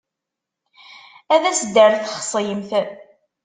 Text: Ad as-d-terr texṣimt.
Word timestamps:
Ad 1.33 1.43
as-d-terr 1.45 1.93
texṣimt. 2.05 2.69